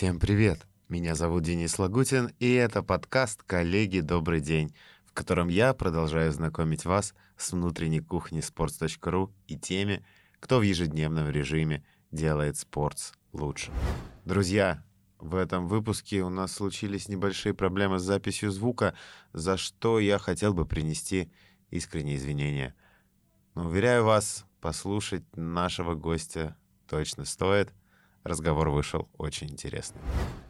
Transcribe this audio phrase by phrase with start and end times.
[0.00, 0.66] Всем привет!
[0.88, 4.74] Меня зовут Денис Лагутин, и это подкаст «Коллеги, добрый день»,
[5.04, 10.02] в котором я продолжаю знакомить вас с внутренней кухней sports.ru и теми,
[10.40, 13.72] кто в ежедневном режиме делает спортс лучше.
[14.24, 14.82] Друзья,
[15.18, 18.94] в этом выпуске у нас случились небольшие проблемы с записью звука,
[19.34, 21.30] за что я хотел бы принести
[21.68, 22.74] искренние извинения.
[23.54, 26.56] Но уверяю вас, послушать нашего гостя
[26.88, 27.74] точно стоит.
[28.22, 30.00] Разговор вышел очень интересный.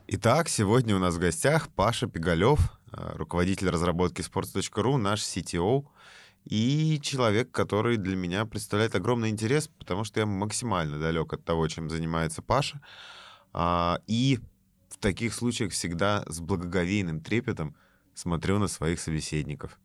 [0.08, 2.58] Итак, сегодня у нас в гостях Паша Пигалев,
[2.92, 5.86] э, руководитель разработки sports.ru, наш CTO,
[6.44, 11.68] и человек, который для меня представляет огромный интерес, потому что я максимально далек от того,
[11.68, 12.80] чем занимается Паша.
[13.52, 14.40] А, и
[14.88, 17.76] в таких случаях всегда с благоговейным трепетом
[18.14, 19.78] смотрю на своих собеседников.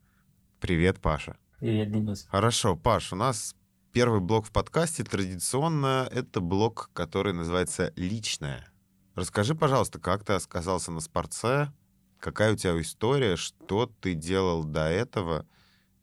[0.60, 1.38] Привет, Паша.
[1.60, 2.26] Привет, Денис.
[2.32, 3.56] Хорошо, Паш, у нас
[3.96, 8.68] первый блок в подкасте традиционно это блок, который называется «Личное».
[9.16, 11.72] Расскажи, пожалуйста, как ты оказался на спорце,
[12.20, 15.46] какая у тебя история, что ты делал до этого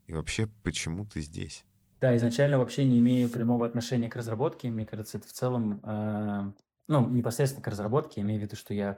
[0.07, 1.67] и вообще почему ты здесь?
[2.01, 4.70] Да, изначально вообще не имею прямого отношения к разработке.
[4.70, 6.53] Мне кажется, это в целом э,
[6.89, 8.97] ну, непосредственно к разработке, имею в виду, что я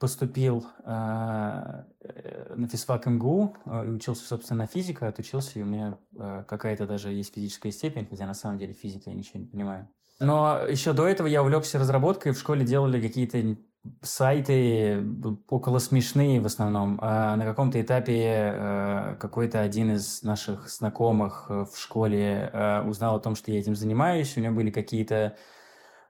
[0.00, 6.44] поступил э, на физфак МГУ э, учился, собственно, на физика, отучился, и у меня э,
[6.48, 9.88] какая-то даже есть физическая степень, хотя на самом деле физика я ничего не понимаю.
[10.18, 13.56] Но еще до этого я увлекся разработкой, в школе делали какие-то
[14.02, 15.02] сайты
[15.48, 16.98] около смешные в основном.
[17.02, 23.20] А на каком-то этапе э, какой-то один из наших знакомых в школе э, узнал о
[23.20, 24.36] том, что я этим занимаюсь.
[24.36, 25.36] У него были какие-то Э,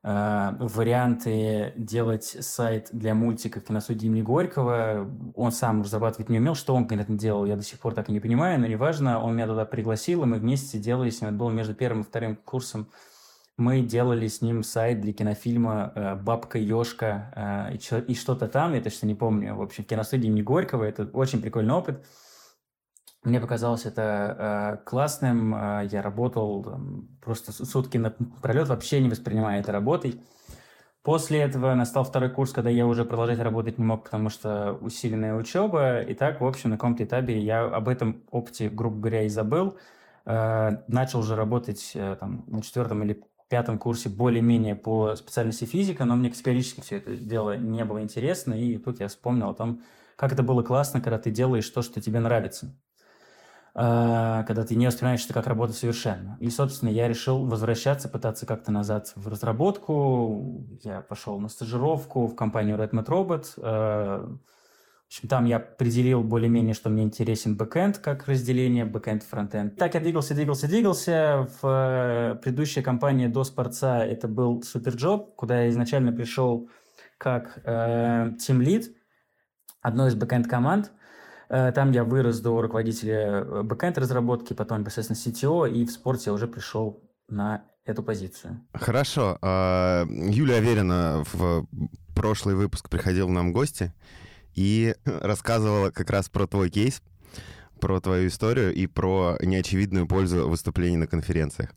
[0.02, 5.10] варианты делать сайт для мультика в киностудии имени Горького.
[5.34, 6.54] Он сам разрабатывать не умел.
[6.54, 9.22] Что он конкретно делал, я до сих пор так и не понимаю, но неважно.
[9.22, 11.30] Он меня туда пригласил, и мы вместе делали с ним.
[11.30, 12.88] Это было между первым и вторым курсом.
[13.60, 18.80] Мы делали с ним сайт для кинофильма э, «Бабка Ёшка» э, и что-то там, я
[18.80, 19.54] точно не помню.
[19.54, 20.84] В общем, киностудии имени Горького.
[20.84, 22.02] Это очень прикольный опыт.
[23.22, 25.54] Мне показалось это э, классным.
[25.54, 28.10] Э, я работал там, просто сутки на
[28.40, 30.22] пролет, вообще не воспринимая это работой.
[31.02, 35.34] После этого настал второй курс, когда я уже продолжать работать не мог, потому что усиленная
[35.34, 36.00] учеба.
[36.00, 39.78] И так, в общем, на каком-то этапе я об этом опыте, грубо говоря, и забыл.
[40.24, 46.04] Э, начал уже работать э, там, на четвертом или пятом курсе более-менее по специальности физика,
[46.04, 48.54] но мне категорически все это дело не было интересно.
[48.54, 49.82] И тут я вспомнил о том,
[50.16, 52.74] как это было классно, когда ты делаешь то, что тебе нравится.
[53.74, 56.36] А, когда ты не воспринимаешь это как работу совершенно.
[56.40, 60.66] И, собственно, я решил возвращаться, пытаться как-то назад в разработку.
[60.82, 63.46] Я пошел на стажировку в компанию Redmadrobot.
[63.58, 69.76] А, в общем, там я определил более-менее, что мне интересен бэкэнд как разделение, бэкэнд фронтенд.
[69.76, 71.48] Так я двигался, двигался, двигался.
[71.60, 76.68] В э, предыдущей компании до Спорца это был SuperJob, куда я изначально пришел
[77.18, 78.84] как э, Team Lead
[79.80, 80.99] одной из бэкэнд команд– Э,
[81.50, 86.32] там я вырос до руководителя э, бэкэнд разработки, потом непосредственно CTO, и в спорте я
[86.32, 88.60] уже пришел на эту позицию.
[88.72, 89.36] Хорошо.
[89.42, 91.66] А, Юлия Аверина в
[92.14, 93.92] прошлый выпуск приходила нам в гости
[94.54, 97.02] и рассказывала как раз про твой кейс,
[97.80, 101.70] про твою историю и про неочевидную пользу выступлений на конференциях.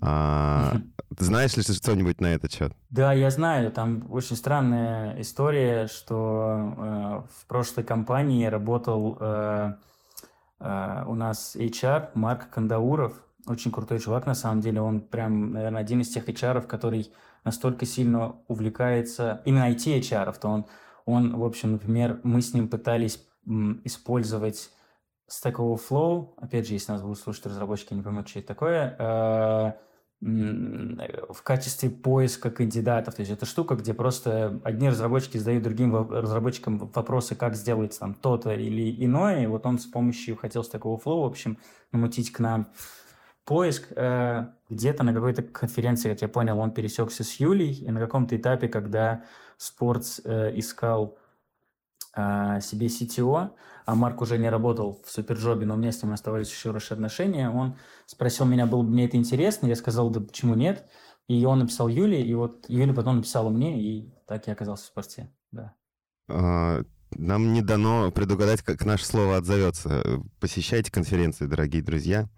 [0.00, 0.76] А,
[1.18, 2.72] знаешь ли ты что-нибудь на этот счет?
[2.90, 3.70] Да, я знаю.
[3.72, 9.74] Там очень странная история, что э, в прошлой компании работал э,
[10.60, 13.14] э, у нас HR Марк Кандауров.
[13.46, 14.80] Очень крутой чувак, на самом деле.
[14.80, 17.12] Он прям, наверное, один из тех HR, который
[17.44, 20.66] настолько сильно увлекается именно IT-HR, то он,
[21.04, 23.20] он, в общем, например, мы с ним пытались
[23.84, 24.70] использовать
[25.28, 29.72] Stack Overflow, опять же, если нас будут слушать разработчики, не поймут, что это такое, э,
[30.20, 33.14] в качестве поиска кандидатов.
[33.14, 38.14] То есть это штука, где просто одни разработчики задают другим разработчикам вопросы, как сделать там
[38.14, 39.44] то-то или иное.
[39.44, 41.58] И вот он с помощью хотел с такого флоу, в общем,
[41.92, 42.68] намутить к нам
[43.44, 43.88] поиск.
[43.94, 48.36] Э, где-то на какой-то конференции, как я понял, он пересекся с Юлей, и на каком-то
[48.36, 49.24] этапе, когда
[49.58, 51.18] Спортс э, искал
[52.16, 53.50] э, себе CTO,
[53.84, 56.96] а Марк уже не работал в Суперджобе, но у меня с ним оставались еще хорошие
[56.96, 57.50] отношения.
[57.50, 57.76] Он
[58.06, 60.88] спросил меня, было бы мне это интересно, я сказал, да почему нет.
[61.28, 64.86] И он написал Юле, и вот Юля потом написала мне, и так я оказался в
[64.86, 65.74] спорте, да.
[66.28, 70.20] А, нам не дано предугадать, как наше слово отзовется.
[70.40, 72.28] Посещайте конференции, дорогие друзья.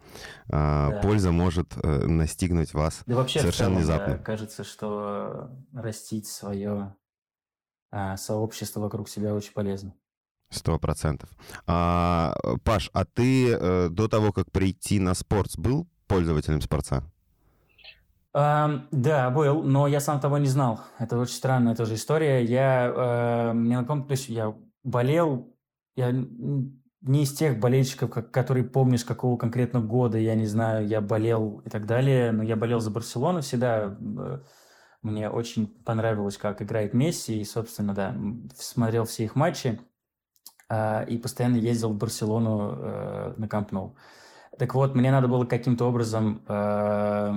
[0.50, 1.00] А, да.
[1.00, 4.14] Польза может э, настигнуть вас да вообще совершенно целом, внезапно.
[4.14, 6.96] Да, кажется, что растить свое а,
[8.16, 9.94] сообщество вокруг себя очень полезно.
[10.50, 11.28] Сто процентов.
[11.66, 17.04] А, Паш, а ты э, до того, как прийти на спорт, был пользователем спорта?
[18.32, 20.80] Эм, да, был, но я сам того не знал.
[20.98, 22.44] Это очень странная тоже история.
[22.44, 25.54] Я, э, мне напомню, то есть я болел,
[25.96, 31.00] я не из тех болельщиков, как, которые помнишь, какого конкретно года, я не знаю, я
[31.00, 33.96] болел и так далее, но я болел за Барселону всегда.
[35.02, 38.16] Мне очень понравилось, как играет Месси, и, собственно, да,
[38.56, 39.80] смотрел все их матчи
[40.68, 43.96] э, и постоянно ездил в Барселону э, на Камп Ноу.
[44.58, 47.32] Так вот, мне надо было каким-то образом э,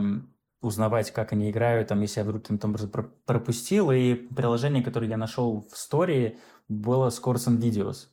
[0.61, 2.91] узнавать, как они играют, там, если я вдруг каким-то образом
[3.25, 8.07] пропустил, и приложение, которое я нашел в истории, было Scores and Videos.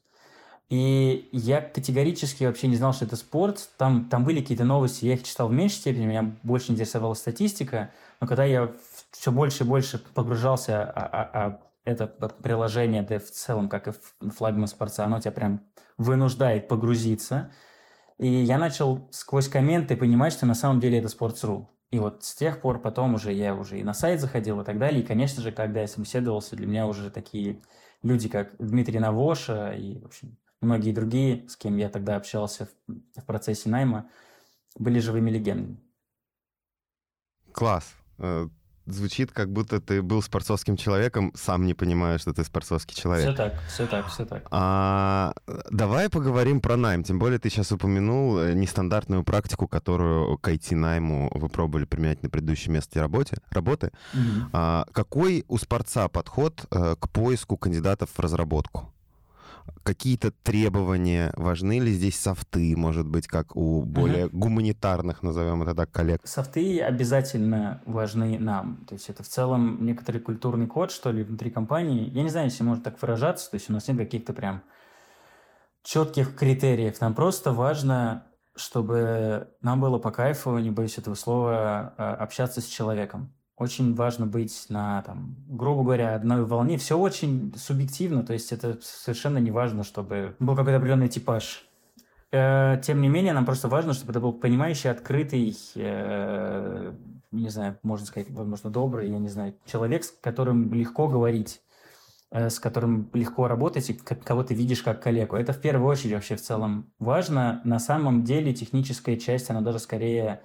[0.69, 3.71] И я категорически вообще не знал, что это спорт.
[3.79, 7.91] Там, там были какие-то новости, я их читал в меньшей степени, меня больше интересовала статистика.
[8.21, 8.71] Но когда я
[9.11, 13.93] все больше и больше погружался, а, а, а это приложение, да в целом, как и
[13.93, 15.63] в спорта, оно тебя прям
[15.97, 17.53] вынуждает погрузиться.
[18.19, 21.67] И я начал сквозь комменты понимать, что на самом деле это Sports.ru.
[21.91, 24.79] И вот с тех пор потом уже я уже и на сайт заходил и так
[24.79, 25.03] далее.
[25.03, 27.63] И, конечно же, когда я собеседовался, для меня уже такие
[28.03, 33.21] люди, как Дмитрий Навоша и, в общем, многие другие, с кем я тогда общался в,
[33.21, 34.11] в процессе найма,
[34.77, 35.81] были живыми легендами.
[37.53, 37.95] Класс.
[38.89, 43.27] Э, звучит, как будто ты был спортсовским человеком, сам не понимая, что ты спортсовский человек.
[43.27, 44.47] Все так, все так, все так.
[44.51, 45.33] А,
[45.71, 47.03] давай поговорим про найм.
[47.05, 52.31] Тем более ты сейчас упомянул э, нестандартную практику, которую к IT-найму вы пробовали применять на
[52.31, 53.91] предыдущем месте работе, работы.
[54.15, 54.51] Mm-hmm.
[54.53, 58.93] А, какой у спорца подход а, к поиску кандидатов в разработку?
[59.83, 61.33] Какие-то требования?
[61.37, 64.39] Важны ли здесь софты, может быть, как у более угу.
[64.39, 66.21] гуманитарных, назовем это так, коллег?
[66.25, 68.85] Софты обязательно важны нам.
[68.89, 72.11] То есть это в целом некоторый культурный код, что ли, внутри компании.
[72.11, 74.63] Я не знаю, если можно так выражаться, то есть у нас нет каких-то прям
[75.83, 77.01] четких критериев.
[77.01, 78.27] Нам просто важно,
[78.57, 84.27] чтобы нам было по кайфу, не боюсь этого слова, а, общаться с человеком очень важно
[84.27, 86.79] быть на, там, грубо говоря, одной волне.
[86.79, 91.69] Все очень субъективно, то есть это совершенно не важно, чтобы был какой-то определенный типаж.
[92.31, 96.93] Э, тем не менее, нам просто важно, чтобы это был понимающий, открытый, э,
[97.33, 101.61] не знаю, можно сказать, возможно, добрый, я не знаю, человек, с которым легко говорить,
[102.31, 105.37] э, с которым легко работать и кого ты видишь как коллегу.
[105.37, 107.61] Это в первую очередь вообще в целом важно.
[107.65, 110.43] На самом деле техническая часть, она даже скорее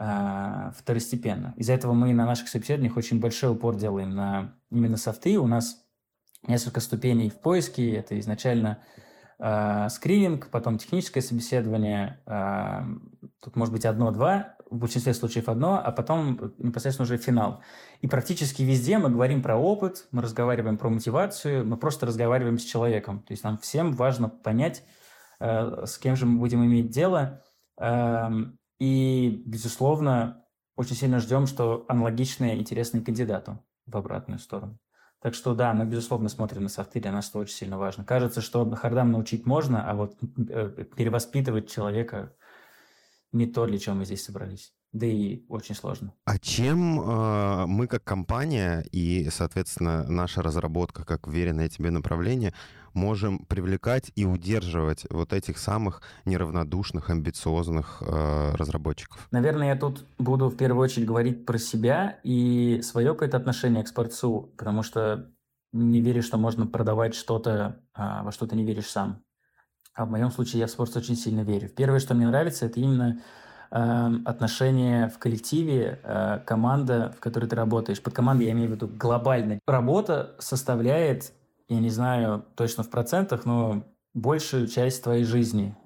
[0.00, 1.52] второстепенно.
[1.56, 5.38] Из-за этого мы на наших собеседованиях очень большой упор делаем на именно софты.
[5.38, 5.84] У нас
[6.46, 7.96] несколько ступеней в поиске.
[7.96, 8.82] Это изначально
[9.38, 12.20] э, скрининг, потом техническое собеседование.
[12.26, 12.82] Э,
[13.40, 17.60] тут может быть одно-два, в большинстве случаев одно, а потом непосредственно уже финал.
[18.00, 22.64] И практически везде мы говорим про опыт, мы разговариваем про мотивацию, мы просто разговариваем с
[22.64, 23.20] человеком.
[23.20, 24.84] То есть нам всем важно понять,
[25.40, 27.42] э, с кем же мы будем иметь дело.
[28.80, 30.44] И, безусловно,
[30.74, 34.78] очень сильно ждем, что аналогичные интересные кандидату в обратную сторону.
[35.20, 38.04] Так что да, мы, безусловно, смотрим на софты, для нас это очень сильно важно.
[38.04, 40.16] Кажется, что хардам научить можно, а вот
[40.48, 42.34] э, перевоспитывать человека
[43.30, 44.74] не то, для чего мы здесь собрались.
[44.92, 46.12] Да и очень сложно.
[46.24, 52.52] А чем э, мы как компания и, соответственно, наша разработка как уверенное тебе направление
[52.92, 59.28] можем привлекать и удерживать вот этих самых неравнодушных, амбициозных э, разработчиков?
[59.30, 63.88] Наверное, я тут буду в первую очередь говорить про себя и свое какое-то отношение к
[63.88, 65.30] спортсу, потому что
[65.72, 69.22] не верю, что можно продавать что-то, а, во что ты не веришь сам.
[69.94, 71.68] А в моем случае я в спорт очень сильно верю.
[71.68, 73.20] Первое, что мне нравится, это именно
[73.70, 78.02] э, отношения в коллективе, э, команда, в которой ты работаешь.
[78.02, 79.60] Под командой я имею в виду глобально.
[79.66, 81.32] Работа составляет
[81.70, 85.76] я не знаю точно в процентах, но большую часть твоей жизни,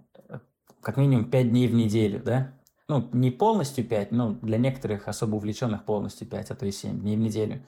[0.81, 2.53] как минимум 5 дней в неделю, да?
[2.89, 7.01] Ну, не полностью 5, но для некоторых особо увлеченных полностью 5, а то и 7
[7.01, 7.63] дней в неделю.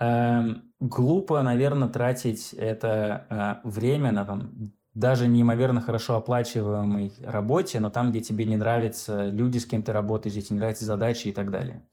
[0.00, 7.88] Эм, глупо, наверное, тратить это э, время на там, даже неимоверно хорошо оплачиваемой работе, но
[7.88, 11.28] там, где тебе не нравятся люди, с кем ты работаешь, где тебе не нравятся задачи
[11.28, 11.86] и так далее.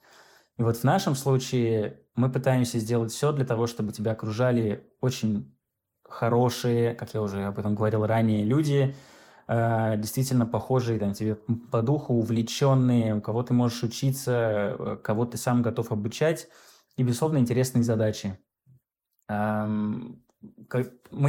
[0.57, 5.55] И вот в нашем случае мы пытаемся сделать все для того, чтобы тебя окружали очень
[6.03, 8.95] хорошие, как я уже об этом говорил ранее, люди,
[9.47, 11.35] э, действительно похожие там, тебе
[11.71, 16.47] по духу, увлеченные, у кого ты можешь учиться, э, кого ты сам готов обучать,
[16.97, 18.39] и, безусловно, интересные задачи.
[19.27, 20.17] Мы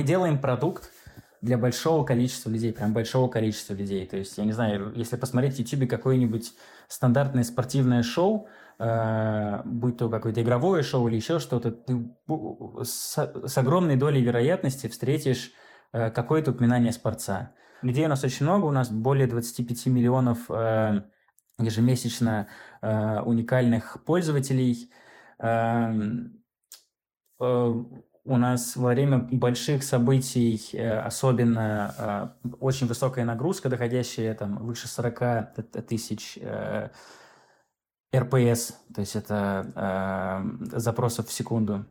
[0.04, 0.90] делаем продукт
[1.46, 4.06] для большого количества людей, прям большого количества людей.
[4.06, 6.52] То есть, я не знаю, если посмотреть в YouTube какое-нибудь
[6.88, 8.48] стандартное спортивное шоу,
[8.78, 12.10] э, будь то какое-то игровое шоу или еще что-то, ты
[12.82, 15.52] с, с огромной долей вероятности встретишь
[15.92, 17.52] э, какое-то упоминание спорца.
[17.80, 21.02] Людей у нас очень много, у нас более 25 миллионов э,
[21.58, 22.48] ежемесячно
[22.82, 24.90] э, уникальных пользователей.
[25.38, 26.42] Эм,
[27.40, 27.84] э,
[28.26, 31.95] у нас во время больших событий э, особенно
[32.42, 35.54] э, очень высокая нагрузка, доходящая там выше 40
[35.87, 36.90] тысяч э,
[38.14, 40.42] РПС, то есть это
[40.73, 41.85] запросов в секунду.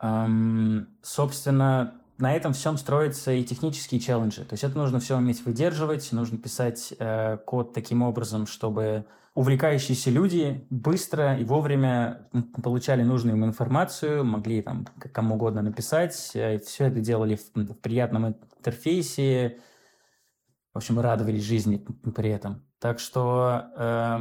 [0.00, 4.44] Эм, собственно, на этом всем строятся и технические челленджи.
[4.44, 9.04] То есть это нужно все уметь выдерживать, нужно писать э, код таким образом, чтобы
[9.34, 12.28] увлекающиеся люди быстро и вовремя
[12.62, 16.30] получали нужную им информацию, могли там кому угодно написать.
[16.34, 19.60] Э, все это делали в, в приятном интерфейсе.
[20.72, 22.66] В общем, радовались жизни при этом.
[22.78, 24.18] Так что э,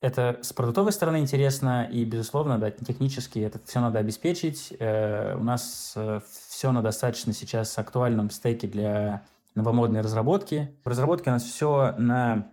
[0.00, 4.74] это с продуктовой стороны интересно, и, безусловно, да, технически это все надо обеспечить.
[4.78, 9.22] Э, у нас э, все на достаточно сейчас актуальном стеке для
[9.54, 10.70] новомодной разработки.
[10.84, 12.52] В разработке у нас все на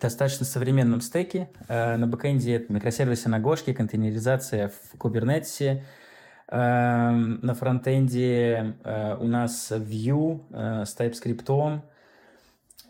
[0.00, 1.50] достаточно современном стеке.
[1.66, 5.82] Э, на бэкэнде это микросервисы на Гошке, контейнеризация в Kubernetes.
[6.50, 8.78] На фронтенде
[9.20, 10.40] у нас Vue
[10.86, 11.80] с TypeScript, Э,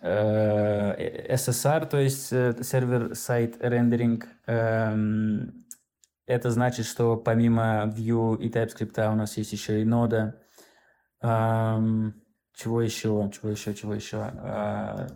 [0.02, 4.28] SSR, то есть сервер-сайт рендеринг.
[4.46, 5.66] Эм,
[6.26, 10.40] это значит, что помимо Vue и TypeScript у нас есть еще и нода.
[11.22, 12.14] Эм,
[12.58, 13.30] чего еще?
[13.32, 13.72] Чего еще?
[13.72, 14.32] Чего еще?
[14.34, 15.06] Э,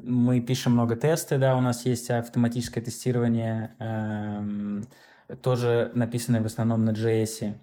[0.00, 4.86] мы пишем много тесты, да, у нас есть автоматическое тестирование, эм,
[5.42, 7.54] тоже написанное в основном на JS,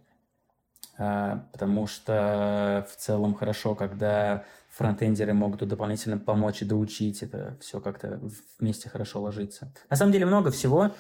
[0.99, 7.21] э, потому что в целом хорошо, когда фронтендеры могут дополнительно помочь и доучить.
[7.21, 8.19] Это все как-то
[8.59, 9.71] вместе хорошо ложится.
[9.89, 10.91] На самом деле много всего.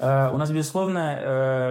[0.00, 1.18] Uh, у нас, безусловно,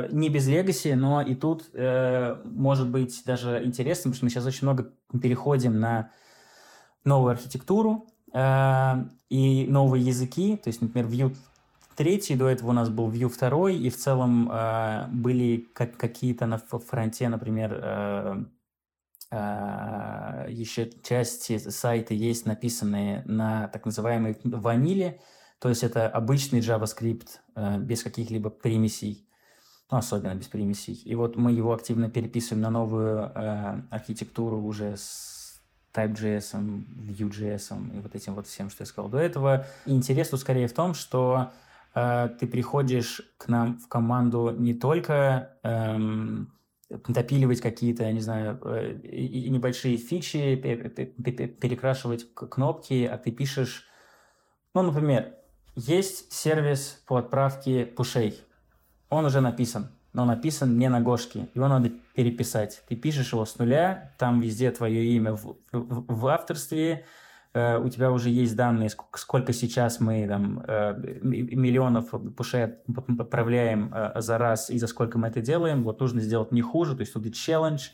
[0.08, 4.30] uh, не без легаси, но и тут uh, может быть даже интересно, потому что мы
[4.30, 6.12] сейчас очень много переходим на
[7.04, 10.58] новую архитектуру и новые языки.
[10.58, 11.36] То есть, например, Vue
[11.96, 14.52] 3, до этого у нас был Vue 2, и в целом
[15.12, 18.46] были как какие-то на фронте, например,
[19.32, 25.20] еще части сайта есть написанные на так называемой ваниле,
[25.60, 29.28] то есть это обычный JavaScript э, без каких-либо примесей,
[29.92, 31.02] ну, особенно без примесей.
[31.04, 35.62] И вот мы его активно переписываем на новую э, архитектуру уже с
[35.94, 39.66] Type.js, Vue.js и вот этим вот всем, что я сказал до этого.
[39.86, 41.52] И интерес тут скорее в том, что
[41.94, 46.54] э, ты приходишь к нам в команду не только эм,
[46.90, 53.88] допиливать какие-то, я не знаю, э, небольшие фичи, перекрашивать кнопки, а ты пишешь,
[54.74, 55.36] ну, например,
[55.76, 58.42] есть сервис по отправке пушей.
[59.10, 61.48] Он уже написан, но написан не на Гошке.
[61.54, 62.84] Его надо переписать.
[62.88, 67.06] Ты пишешь его с нуля, там везде твое имя в, в, в авторстве,
[67.54, 72.76] у тебя уже есть данные, сколько сейчас мы там, э, миллионов пушей
[73.18, 76.96] отправляем э, за раз и за сколько мы это делаем, вот нужно сделать не хуже,
[76.96, 77.90] то есть тут и челлендж,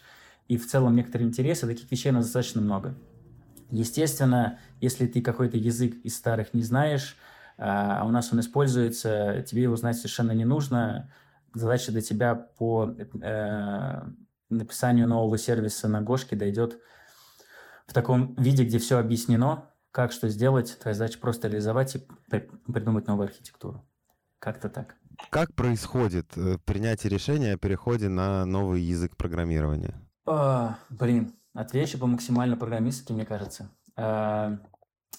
[0.50, 2.96] и в целом некоторые интересы, таких вещей у нас достаточно много.
[3.72, 7.16] Естественно, если ты какой-то язык из старых не знаешь,
[7.58, 11.10] а у нас он используется, тебе его знать совершенно не нужно.
[11.54, 14.02] Задача для тебя по э,
[14.50, 16.80] написанию нового сервиса на Гошке дойдет
[17.86, 22.06] в таком виде, где все объяснено, как что сделать, твоя задача просто реализовать и
[22.72, 23.86] придумать новую архитектуру.
[24.40, 24.96] Как-то так.
[25.30, 29.96] Как происходит э, принятие решения о переходе на новый язык программирования?
[30.26, 33.70] А, блин, отвечу по максимально программистски, мне кажется.
[33.96, 34.58] А,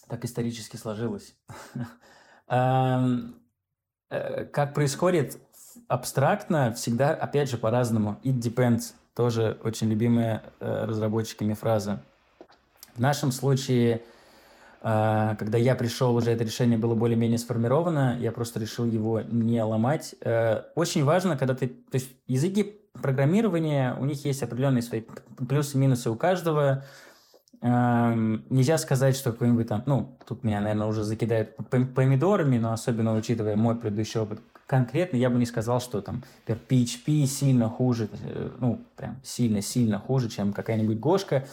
[0.08, 1.34] так исторически сложилось.
[2.46, 3.08] а,
[4.08, 5.38] как происходит
[5.88, 8.20] абстрактно, всегда, опять же, по-разному.
[8.22, 8.94] It depends.
[9.14, 12.02] Тоже очень любимая э, разработчиками фраза.
[12.96, 14.02] В нашем случае,
[14.80, 19.62] а, когда я пришел, уже это решение было более-менее сформировано, я просто решил его не
[19.62, 20.14] ломать.
[20.22, 21.68] Э, очень важно, когда ты...
[21.68, 25.02] То есть языки программирования, у них есть определенные свои
[25.48, 26.84] плюсы и минусы у каждого.
[27.60, 29.82] Эм, нельзя сказать, что какой-нибудь там...
[29.86, 35.30] Ну, тут меня, наверное, уже закидают помидорами, но особенно учитывая мой предыдущий опыт, конкретно я
[35.30, 40.98] бы не сказал, что там PHP сильно хуже, э, ну, прям сильно-сильно хуже, чем какая-нибудь
[40.98, 41.46] Гошка.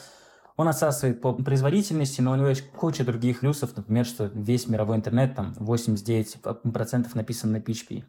[0.55, 4.97] Он отсасывает по производительности, но у него есть куча других плюсов, например, что весь мировой
[4.97, 8.03] интернет, там 89% написан на PHP.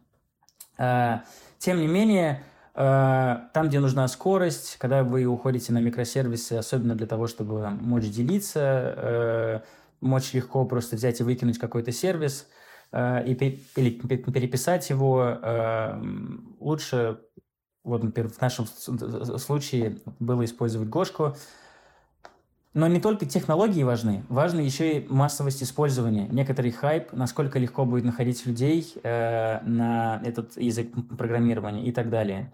[0.76, 1.24] А,
[1.58, 2.42] тем не менее,
[2.74, 8.10] а, там, где нужна скорость, когда вы уходите на микросервисы, особенно для того, чтобы мочь
[8.10, 9.62] делиться, а,
[10.00, 12.46] мочь легко просто взять и выкинуть какой-то сервис
[12.92, 15.38] и, или переписать его,
[16.60, 17.18] лучше,
[17.82, 21.34] вот, например, в нашем случае было использовать Гошку,
[22.74, 26.26] Но не только технологии важны, важно еще и массовость использования.
[26.26, 32.52] Некоторый хайп, насколько легко будет находить людей э, на этот язык программирования и так далее.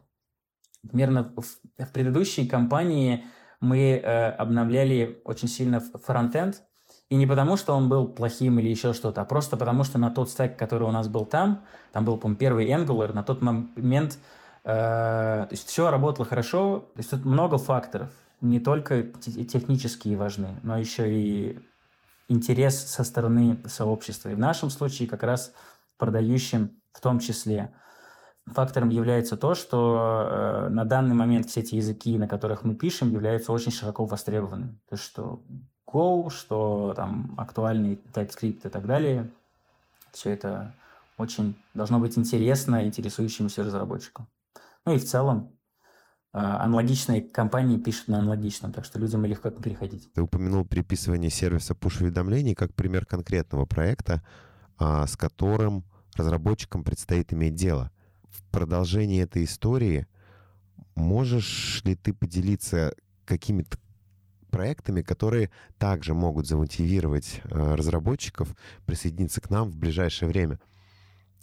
[0.87, 1.45] Примерно в,
[1.83, 3.25] в предыдущей компании
[3.61, 6.63] мы э, обновляли очень сильно фронтенд,
[7.09, 10.11] и не потому, что он был плохим или еще что-то, а просто потому, что на
[10.11, 14.19] тот стек, который у нас был там, там был, по первый Angular, на тот момент,
[14.65, 18.11] э, то есть все работало хорошо, то есть тут много факторов
[18.41, 21.59] не только технические важны, но еще и
[22.29, 24.31] интерес со стороны сообщества.
[24.31, 25.53] И в нашем случае как раз
[25.99, 27.73] продающим в том числе.
[28.47, 33.13] Фактором является то, что э, на данный момент все эти языки, на которых мы пишем,
[33.13, 34.81] являются очень широко востребованы.
[34.89, 35.43] То, что
[35.87, 39.31] Go, что там актуальный TypeScript и так далее,
[40.13, 40.75] все это
[41.17, 44.27] очень должно быть интересно интересующимся разработчикам.
[44.87, 45.53] Ну и в целом
[46.33, 50.13] аналогичные компании пишут на аналогичном, так что людям легко переходить.
[50.13, 54.23] Ты упомянул переписывание сервиса push-уведомлений как пример конкретного проекта,
[54.79, 55.85] а, с которым
[56.15, 57.91] разработчикам предстоит иметь дело.
[58.29, 60.07] В продолжении этой истории
[60.95, 62.95] можешь ли ты поделиться
[63.25, 63.79] какими-то
[64.51, 68.55] проектами, которые также могут замотивировать а, разработчиков
[68.87, 70.61] присоединиться к нам в ближайшее время?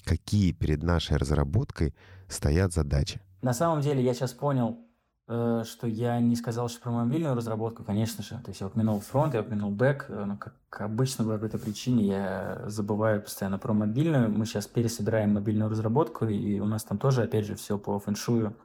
[0.06, 1.94] Какие перед нашей разработкой
[2.30, 3.20] стоят задачи?
[3.42, 4.80] На самом деле я сейчас понял,
[5.28, 8.32] э, что я не сказал что про мобильную разработку, конечно же.
[8.44, 12.08] То есть я упомянул фронт, я упомянул бэк, э, но как обычно по этой причине
[12.08, 14.30] я забываю постоянно про мобильную.
[14.30, 18.56] Мы сейчас пересобираем мобильную разработку, и у нас там тоже, опять же, все по фэншую.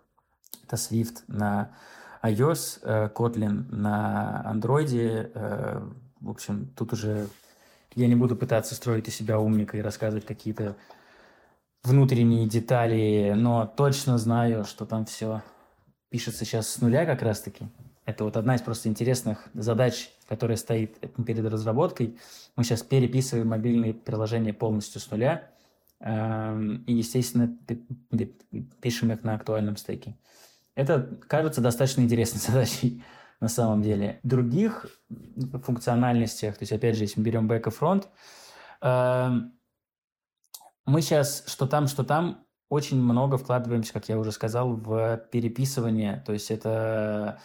[0.65, 1.73] Это Swift на
[2.23, 5.83] iOS, э, Kotlin на Android.
[6.21, 7.27] В общем, тут уже
[7.95, 10.77] я не буду пытаться строить из себя умника и рассказывать какие-то
[11.83, 15.43] внутренние детали, но точно знаю, что там все
[16.11, 17.67] пишется сейчас с нуля как раз-таки.
[18.05, 22.19] Это вот одна из просто интересных задач, которая стоит перед разработкой.
[22.57, 25.49] Мы сейчас переписываем мобильные приложения полностью с нуля.
[26.01, 27.57] Эм, и, естественно,
[28.81, 30.17] пишем их на актуальном стеке.
[30.75, 33.05] Это кажется достаточно интересной задачей
[33.41, 34.19] на самом деле.
[34.25, 34.87] Других
[35.65, 38.07] функциональностях, то есть, опять же, если мы берем back и front,
[38.81, 39.53] эм,
[40.87, 46.23] мы сейчас что там, что там очень много вкладываемся, как я уже сказал, в переписывание.
[46.25, 47.39] То есть это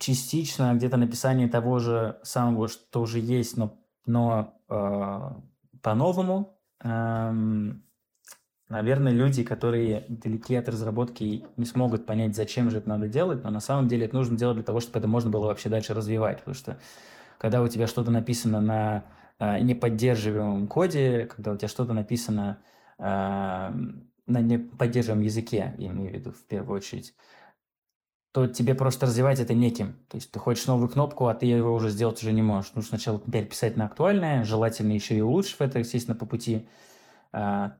[0.00, 5.30] частично где-то написание того же самого, что уже есть, но, но э,
[5.80, 6.58] по-новому.
[6.82, 7.84] Эм,
[8.68, 13.50] наверное, люди, которые далеки от разработки, не смогут понять, зачем же это надо делать, но
[13.50, 16.38] на самом деле это нужно делать для того, чтобы это можно было вообще дальше развивать.
[16.38, 16.78] Потому что
[17.38, 19.04] когда у тебя что-то написано на
[19.40, 22.58] неподдерживаемом коде, когда у тебя что-то написано
[22.98, 27.14] э, на неподдерживаемом языке, я имею в виду в первую очередь,
[28.32, 29.96] то тебе просто развивать это неким.
[30.08, 32.74] То есть ты хочешь новую кнопку, а ты его уже сделать уже не можешь.
[32.74, 36.68] Нужно сначала переписать на актуальное, желательно еще и улучшив это, естественно, по пути.
[37.32, 37.70] Э,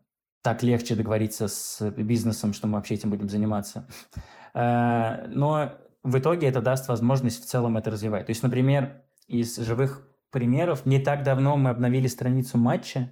[0.42, 3.88] так легче договориться с бизнесом, что мы вообще этим будем заниматься.
[4.54, 8.26] Но в итоге это даст возможность в целом это развивать.
[8.26, 10.86] То есть, например, из живых примеров.
[10.86, 13.10] Не так давно мы обновили страницу матча.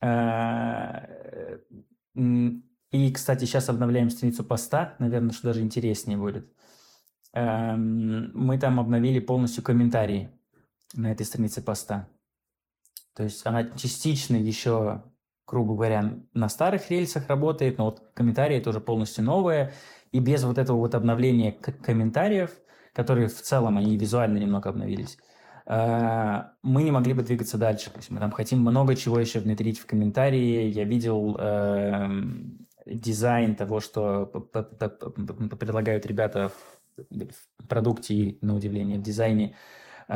[0.00, 1.58] Э,
[2.14, 4.96] и, кстати, сейчас обновляем страницу поста.
[4.98, 6.52] Наверное, что даже интереснее будет.
[7.32, 10.30] Эм, мы там обновили полностью комментарии
[10.94, 12.08] на этой странице поста.
[13.14, 15.02] То есть она частично еще,
[15.46, 19.72] грубо говоря, на старых рельсах работает, но вот комментарии тоже полностью новые.
[20.10, 22.50] И без вот этого вот обновления комментариев,
[22.92, 25.31] которые в целом, они визуально немного обновились, Э,
[25.74, 27.90] мы не могли бы двигаться дальше.
[27.90, 30.68] То есть мы там хотим много чего еще внедрить в комментарии.
[30.68, 32.08] Я видел э,
[32.86, 36.52] дизайн того, что предлагают ребята
[37.08, 39.56] в продукте на удивление, в дизайне
[40.08, 40.14] э,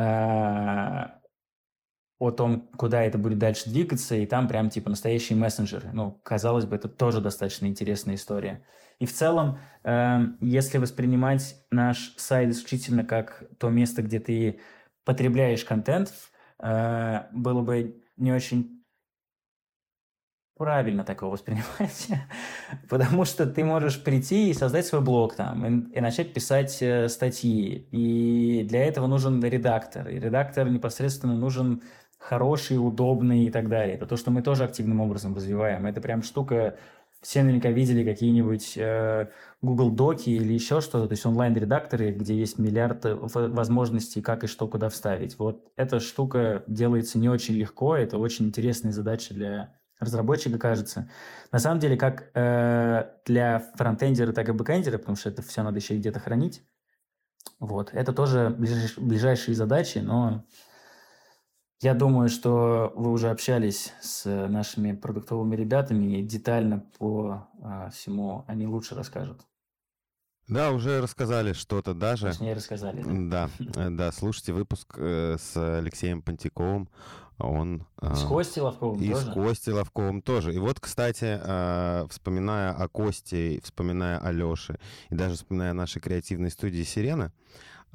[2.19, 5.89] о том, куда это будет дальше двигаться, и там прям типа настоящие мессенджеры.
[5.93, 8.63] Ну, казалось бы, это тоже достаточно интересная история.
[8.99, 14.59] И в целом, э, если воспринимать наш сайт исключительно как то место, где ты
[15.07, 16.11] потребляешь контент,
[16.59, 18.83] э, было бы не очень
[20.57, 22.09] правильно такого воспринимать,
[22.89, 27.07] потому что ты можешь прийти и создать свой блог там, и, и начать писать э,
[27.07, 31.83] статьи, и для этого нужен редактор, и редактор непосредственно нужен
[32.17, 33.95] хороший, удобный и так далее.
[33.95, 35.85] Это то, что мы тоже активным образом развиваем.
[35.85, 36.77] Это прям штука
[37.21, 39.27] все наверняка видели какие-нибудь э,
[39.61, 44.47] Google Доки или еще что-то, то есть онлайн-редакторы, где есть миллиард э, возможностей, как и
[44.47, 45.37] что куда вставить.
[45.39, 51.09] Вот эта штука делается не очень легко, это очень интересная задача для разработчика, кажется.
[51.51, 55.77] На самом деле, как э, для фронтендера, так и бэкендера, потому что это все надо
[55.79, 56.63] еще где-то хранить,
[57.59, 57.89] Вот.
[57.93, 58.55] Это тоже
[58.97, 60.45] ближайшие задачи, но
[61.81, 68.43] я думаю, что вы уже общались с нашими продуктовыми ребятами и детально по а, всему
[68.47, 69.41] они лучше расскажут.
[70.47, 72.27] Да, уже рассказали что-то даже.
[72.27, 73.03] Точнее, рассказали.
[73.05, 76.89] Да, да, да слушайте выпуск э, с Алексеем Пантиковым.
[77.37, 79.25] Он, э, с Костей Ловковым и тоже?
[79.25, 80.55] с Костей Ловковым тоже.
[80.55, 86.01] И вот, кстати, э, вспоминая о Косте, вспоминая о Лёше, и даже вспоминая о нашей
[86.01, 87.33] креативной студии «Сирена»,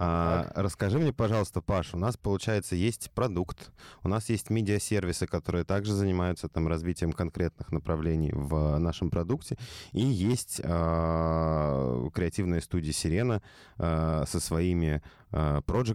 [0.05, 3.71] а, расскажи мне, пожалуйста, Паш, у нас, получается, есть продукт,
[4.03, 9.57] у нас есть медиасервисы, которые также занимаются там развитием конкретных направлений в нашем продукте,
[9.93, 13.43] и есть а, креативная студия «Сирена»
[13.79, 15.03] а, со своими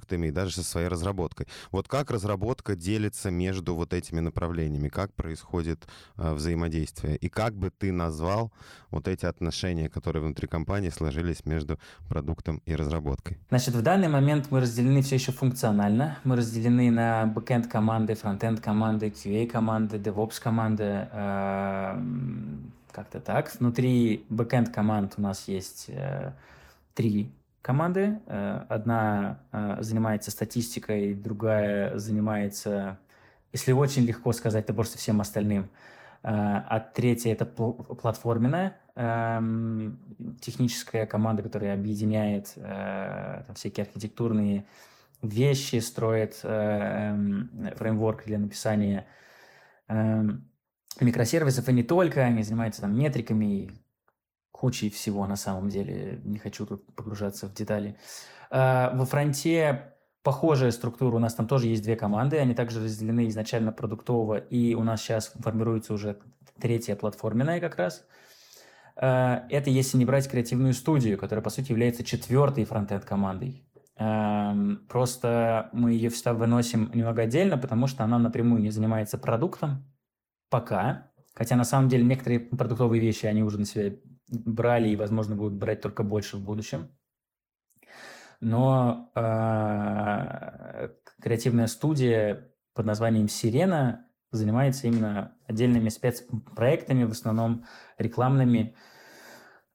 [0.07, 1.47] проектами и даже со своей разработкой.
[1.71, 7.69] Вот как разработка делится между вот этими направлениями, как происходит а, взаимодействие, и как бы
[7.69, 8.51] ты назвал
[8.91, 13.37] вот эти отношения, которые внутри компании сложились между продуктом и разработкой?
[13.49, 16.17] Значит, в данный момент мы разделены все еще функционально.
[16.23, 21.07] Мы разделены на бэкенд команды, фронтенд команды, QA команды, DevOps команды.
[21.11, 21.99] Э,
[22.91, 23.53] как-то так.
[23.59, 26.31] Внутри бэкенд команд у нас есть э,
[26.95, 27.29] три
[27.67, 28.19] команды.
[28.25, 29.39] Э, одна
[29.79, 32.97] занимается статистикой, другая занимается,
[33.53, 35.69] если очень легко сказать, то просто всем остальным.
[36.23, 39.99] А третья это платформенная эм,
[40.41, 44.65] техническая команда, которая объединяет э, там, всякие архитектурные
[45.21, 49.05] вещи, строит э, эм, фреймворк для написания
[49.87, 50.23] э,
[50.99, 53.71] микросервисов, и не только, они занимаются там метриками,
[54.59, 57.97] кучей всего на самом деле, не хочу тут погружаться в детали.
[58.49, 59.93] Э, во фронте
[60.23, 64.75] похожая структура, у нас там тоже есть две команды, они также разделены изначально продуктово, и
[64.75, 66.19] у нас сейчас формируется уже
[66.59, 68.05] третья платформенная как раз–
[68.99, 73.63] Э, это если не брать креативную студию, которая, по сути, является четвертой фронтенд командой.
[74.89, 79.91] Просто мы ее всегда выносим немного отдельно, потому что она напрямую не занимается продуктом
[80.51, 81.09] пока.
[81.33, 83.95] Хотя на самом деле некоторые продуктовые вещи они уже на себя
[84.29, 86.89] брали и, возможно, будут брать только больше в будущем.
[88.39, 90.89] Но э,
[91.21, 97.65] креативная студия под названием «Сирена» занимается именно отдельными спецпроектами, в основном
[97.97, 98.75] рекламными,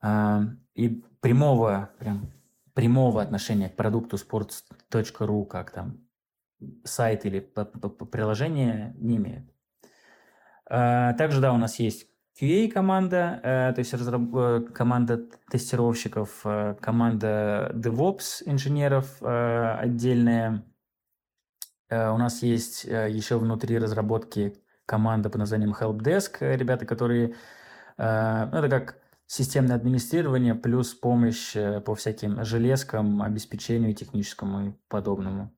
[0.00, 0.42] а,
[0.74, 2.32] и прямого, прям,
[2.74, 6.06] прямого отношения к продукту sports.ru, как там
[6.84, 9.50] сайт или приложение, не имеет.
[10.66, 12.06] А, также, да, у нас есть
[12.40, 14.22] QA-команда, э, то есть разраб...
[14.34, 15.18] Э, команда
[15.50, 20.64] тестировщиков, э, команда DevOps инженеров отдельная,
[21.92, 27.34] Э, у нас есть э, еще внутри разработки команда под названием Helpdesk, э, ребята, которые...
[27.98, 35.54] Ну, это как системное администрирование плюс помощь по всяким железкам, обеспечению техническому и подобному.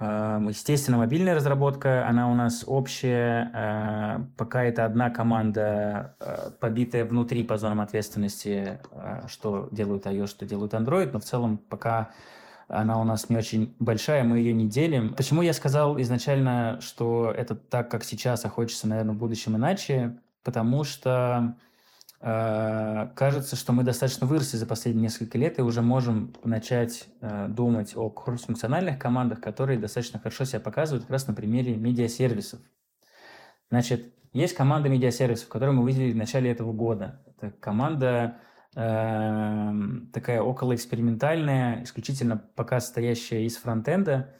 [0.00, 4.28] Естественно, мобильная разработка, она у нас общая.
[4.36, 6.14] Пока это одна команда,
[6.60, 8.78] побитая внутри по зонам ответственности,
[9.26, 12.10] что делают iOS, что делают Android, но в целом пока
[12.68, 15.14] она у нас не очень большая, мы ее не делим.
[15.14, 20.18] Почему я сказал изначально, что это так, как сейчас, а хочется, наверное, в будущем иначе?
[20.44, 21.67] Потому что э,
[22.20, 27.96] кажется, что мы достаточно выросли за последние несколько лет и уже можем начать э, думать
[27.96, 32.60] о функциональных командах, которые достаточно хорошо себя показывают как раз на примере медиасервисов.
[33.70, 37.22] Значит, есть команда медиасервисов, которую мы выделили в начале этого года.
[37.26, 38.40] Это команда
[38.74, 44.36] Эм, такая околоэкспериментальная, исключительно пока состоящая из фронтенда.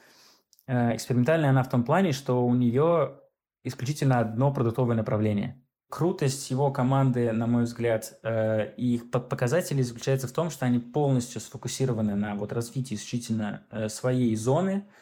[0.67, 3.19] Э, экспериментальная она в том плане, что у нее
[3.65, 5.61] исключительно одно продуктовое направление.
[5.89, 10.79] Крутость его команды, на мой взгляд, э, и их показатели заключается в том, что они
[10.79, 14.87] полностью сфокусированы на вот развитии исключительно э, своей зоны–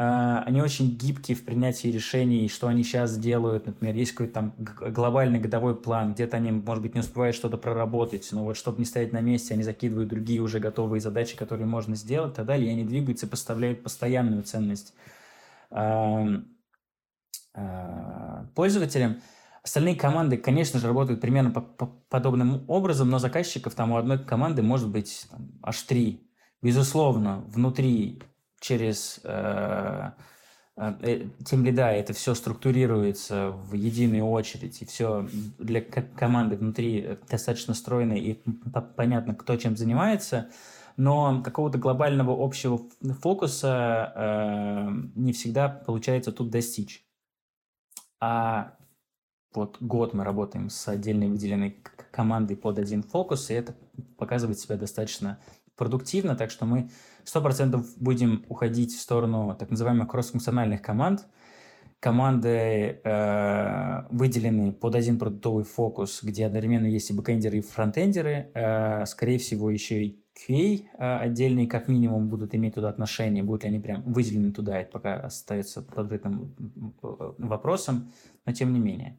[0.00, 3.66] а, они очень гибкие в принятии решений, что они сейчас делают.
[3.66, 8.28] Например, есть какой-то там глобальный годовой план, где-то они, может быть, не успевают что-то проработать,
[8.30, 11.96] но вот чтобы не стоять на месте, они закидывают другие уже готовые задачи, которые можно
[11.96, 14.94] сделать, и так далее, и они двигаются и поставляют постоянную ценность
[15.70, 16.24] а,
[18.54, 19.20] пользователям.
[19.68, 24.18] Остальные команды, конечно же, работают примерно по, по подобным образом, но заказчиков там у одной
[24.18, 26.26] команды может быть там, аж три.
[26.62, 28.22] Безусловно, внутри
[28.60, 30.12] через э,
[30.76, 35.28] э, тем лида это все структурируется в единую очередь, и все
[35.58, 38.42] для команды внутри достаточно стройно и
[38.96, 40.48] понятно, кто чем занимается,
[40.96, 42.80] но какого-то глобального общего
[43.20, 47.04] фокуса э, не всегда получается тут достичь.
[48.18, 48.77] А
[49.54, 51.76] вот год мы работаем с отдельной выделенной
[52.10, 53.74] командой под один фокус, и это
[54.16, 55.38] показывает себя достаточно
[55.76, 56.90] продуктивно, так что мы
[57.24, 61.26] 100% будем уходить в сторону так называемых кросс-функциональных команд.
[62.00, 68.50] Команды э, выделены под один продуктовый фокус, где одновременно есть и бэкэндеры, и фронтендеры.
[68.54, 73.42] Э, скорее всего, еще и QA э, отдельные как минимум будут иметь туда отношение.
[73.42, 76.54] Будут ли они прям выделены туда, это пока остается под открытым
[77.02, 78.12] вопросом,
[78.46, 79.16] но тем не менее.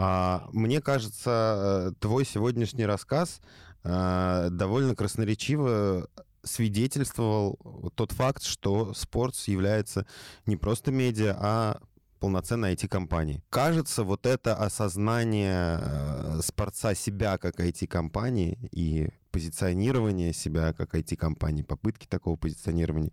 [0.00, 3.40] А, мне кажется, э, твой сегодняшний рассказ
[3.82, 6.08] э, довольно красноречиво
[6.44, 7.58] свидетельствовал
[7.96, 10.06] тот факт, что спорт является
[10.46, 11.80] не просто медиа, а
[12.20, 13.42] полноценной IT-компании.
[13.50, 22.06] Кажется, вот это осознание э, спорца себя как IT-компании и позиционирование себя как IT-компании, попытки
[22.06, 23.12] такого позиционирования,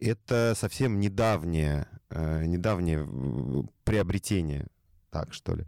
[0.00, 3.06] это совсем недавнее, недавнее
[3.84, 4.66] приобретение,
[5.10, 5.66] так что ли.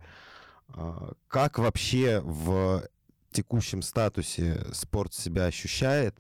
[0.69, 2.89] А, как вообще в
[3.31, 6.17] текущем статусе спорт себя ощущает?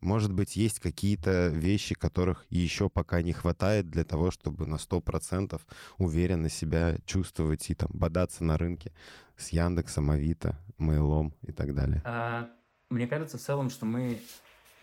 [0.00, 5.58] Может быть, есть какие-то вещи, которых еще пока не хватает для того, чтобы на 100%
[5.96, 8.92] уверенно себя чувствовать и там бодаться на рынке
[9.36, 12.02] с Яндексом, Авито, Мейлом и так далее?
[12.04, 12.50] А,
[12.90, 14.20] мне кажется в целом, что мы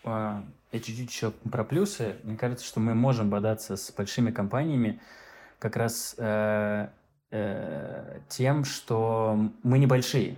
[0.04, 2.16] а, я чуть-чуть еще про плюсы.
[2.22, 5.00] Мне кажется, что мы можем бодаться с большими компаниями
[5.58, 6.88] как раз э,
[7.30, 10.36] э, тем, что мы небольшие.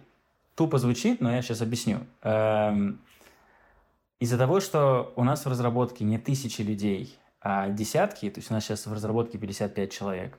[0.55, 2.01] Тупо звучит, но я сейчас объясню.
[2.23, 3.01] Эм,
[4.21, 8.55] из-за того, что у нас в разработке не тысячи людей, а десятки, то есть у
[8.55, 10.39] нас сейчас в разработке 55 человек,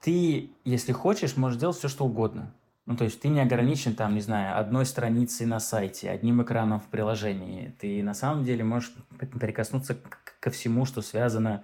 [0.00, 2.52] ты, если хочешь, можешь делать все, что угодно.
[2.86, 6.80] Ну, то есть ты не ограничен, там, не знаю, одной страницей на сайте, одним экраном
[6.80, 7.76] в приложении.
[7.78, 9.96] Ты на самом деле можешь прикоснуться
[10.40, 11.62] ко всему, что связано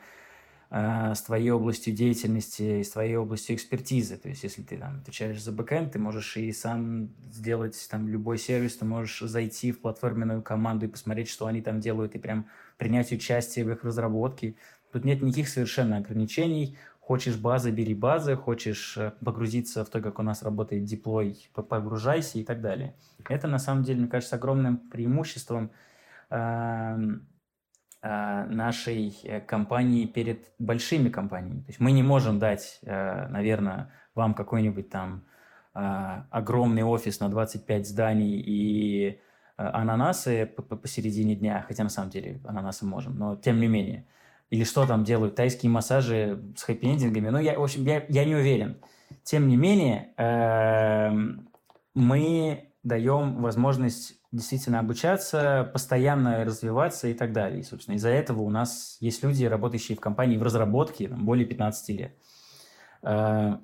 [0.70, 4.16] а, с твоей областью деятельности, с твоей областью экспертизы.
[4.16, 8.38] То есть, если ты там отвечаешь за бэкэнд, ты можешь и сам сделать там любой
[8.38, 12.46] сервис, ты можешь зайти в платформенную команду и посмотреть, что они там делают, и прям
[12.76, 14.56] принять участие в их разработке.
[14.92, 16.78] Тут нет никаких совершенно ограничений.
[17.08, 22.38] Хочешь базы, бери базы, хочешь э, погрузиться в то, как у нас работает деплой, погружайся
[22.38, 22.94] и так далее.
[23.28, 25.70] Это на самом деле, мне кажется, огромным преимуществом
[28.00, 31.62] Э, нашей э, компании перед большими компаниями.
[31.62, 35.24] То есть мы не можем дать, наверное, вам какой-нибудь там
[35.72, 39.20] огромный офис на 25 зданий и
[39.56, 44.06] ананасы посередине дня, хотя на самом деле ананасы можем, но тем не менее.
[44.50, 48.34] Или что там делают, тайские массажи с хэппи-эндингами, ну, я, в общем, я, я не
[48.34, 48.78] уверен.
[49.22, 51.50] Тем не менее, эм,
[51.94, 57.60] мы даем возможность действительно обучаться, постоянно развиваться и так далее.
[57.60, 61.46] И, собственно, из-за этого у нас есть люди, работающие в компании в разработке там, более
[61.46, 62.14] 15 лет.
[63.02, 63.60] А,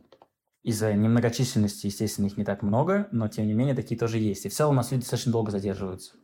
[0.62, 4.47] из-за немногочисленности, естественно, их не так много, но, тем не менее, такие тоже есть.
[4.47, 6.14] И в целом у нас люди достаточно долго задерживаются.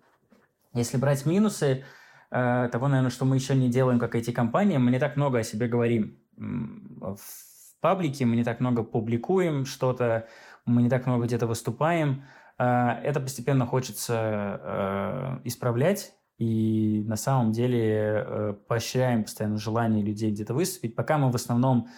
[0.73, 1.85] Если брать минусы
[2.31, 5.38] а, того, наверное, что мы еще не делаем, как эти компании, мы не так много
[5.38, 10.27] о себе говорим в паблике, мы не так много публикуем что-то,
[10.66, 12.25] мы не так много где-то выступаем–
[12.62, 20.31] а, это постепенно хочется э, исправлять, и на самом деле э, поощряем постоянно желание людей
[20.31, 20.95] где-то выступить.
[20.95, 21.88] Пока мы в основном,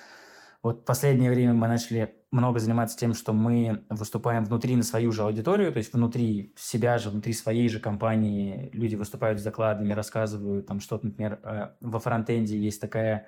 [0.62, 5.12] вот в последнее время мы начали много заниматься тем, что мы выступаем внутри на свою
[5.12, 8.70] же аудиторию, то есть внутри себя же, внутри своей же компании.
[8.72, 13.26] Люди выступают с докладами, рассказывают там что-то, например, э, во фронтенде есть такая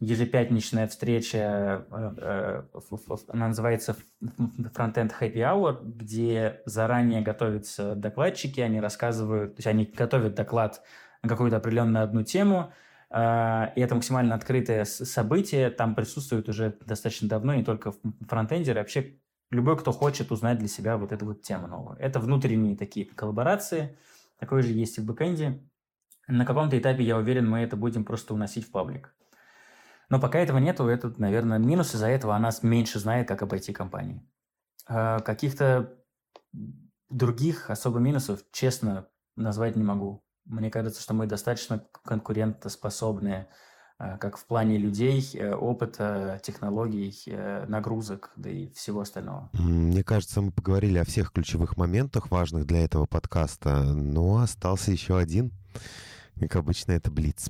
[0.00, 2.62] ежепятничная встреча, э, э,
[3.28, 10.34] она называется Frontend Happy Hour, где заранее готовятся докладчики, они рассказывают, то есть они готовят
[10.34, 10.82] доклад
[11.22, 12.72] на какую-то определенную одну тему,
[13.14, 17.92] и это максимально открытое событие, там присутствует уже достаточно давно не только
[18.26, 19.18] фронтендеры, а вообще
[19.50, 21.98] любой, кто хочет узнать для себя вот эту вот тему новую.
[21.98, 23.98] Это внутренние такие коллаборации,
[24.38, 25.62] такое же есть и в бэкэнде.
[26.26, 29.14] На каком-то этапе, я уверен, мы это будем просто уносить в паблик.
[30.08, 31.94] Но пока этого нету, это, наверное, минус.
[31.94, 34.26] Из-за этого она меньше знает, как обойти компании.
[34.86, 35.98] А каких-то
[37.10, 40.24] других особо минусов, честно, назвать не могу.
[40.44, 43.48] Мне кажется, что мы достаточно конкурентоспособные
[43.98, 49.48] а, как в плане людей, э, опыта, технологий, э, нагрузок, да и всего остального.
[49.52, 55.16] Мне кажется, мы поговорили о всех ключевых моментах, важных для этого подкаста, но остался еще
[55.16, 55.52] один.
[56.40, 57.48] Как обычно, это Блиц.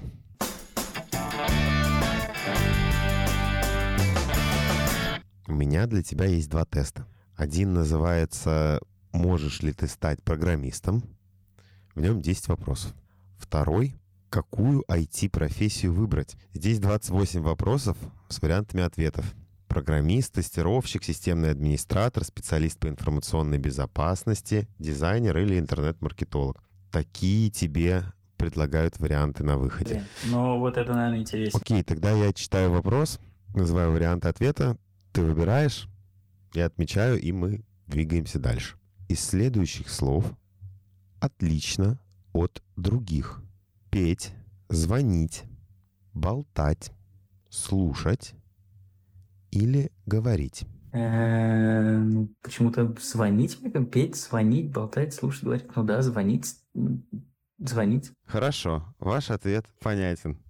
[5.48, 7.06] У меня для тебя есть два теста.
[7.34, 8.78] Один называется
[9.12, 11.02] «Можешь ли ты стать программистом?»
[11.94, 12.92] В нем 10 вопросов.
[13.38, 13.94] Второй
[14.32, 16.36] какую IT-профессию выбрать.
[16.54, 19.26] Здесь 28 вопросов с вариантами ответов.
[19.68, 26.62] программист, тестировщик, системный администратор, специалист по информационной безопасности, дизайнер или интернет-маркетолог.
[26.90, 28.04] Такие тебе
[28.36, 29.94] предлагают варианты на выходе.
[29.94, 31.58] Блин, ну, вот это, наверное, интересно.
[31.58, 33.18] Окей, тогда я читаю вопрос,
[33.54, 34.76] называю варианты ответа,
[35.12, 35.88] ты выбираешь,
[36.52, 38.76] я отмечаю, и мы двигаемся дальше.
[39.08, 40.26] Из следующих слов
[41.22, 42.00] отлично
[42.32, 43.40] от других.
[43.90, 44.32] Петь,
[44.68, 45.44] звонить,
[46.12, 46.92] болтать,
[47.48, 48.34] слушать
[49.52, 50.64] или говорить?
[50.92, 53.56] Э, ну, почему-то звонить,
[53.92, 55.76] петь, звонить, болтать, слушать, говорить.
[55.76, 56.56] Ну да, звонить,
[57.58, 58.10] звонить.
[58.24, 60.42] Хорошо, ваш ответ понятен.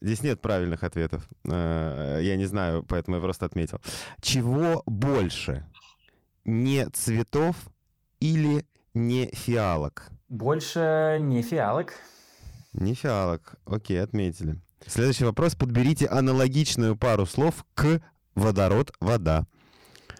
[0.00, 1.28] Здесь нет правильных ответов.
[1.44, 3.80] Э, я не знаю, поэтому я просто отметил.
[4.20, 5.64] Чего больше?
[6.44, 7.56] Не цветов
[8.18, 10.10] или не фиалок?
[10.28, 11.94] Больше не фиалок.
[12.72, 13.56] Не фиалок.
[13.64, 14.60] Окей, отметили.
[14.86, 15.54] Следующий вопрос.
[15.54, 18.00] Подберите аналогичную пару слов к
[18.34, 19.46] водород, вода.